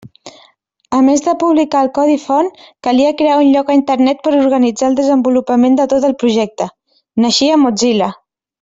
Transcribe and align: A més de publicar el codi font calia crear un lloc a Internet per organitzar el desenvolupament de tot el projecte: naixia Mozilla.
A 0.99 1.01
més 1.09 1.19
de 1.25 1.33
publicar 1.43 1.81
el 1.85 1.91
codi 1.97 2.15
font 2.23 2.49
calia 2.87 3.11
crear 3.21 3.37
un 3.43 3.51
lloc 3.57 3.69
a 3.69 3.75
Internet 3.81 4.23
per 4.25 4.35
organitzar 4.39 4.89
el 4.91 4.99
desenvolupament 5.03 5.79
de 5.83 5.87
tot 5.95 6.09
el 6.11 6.17
projecte: 6.25 6.69
naixia 7.27 7.61
Mozilla. 7.69 8.11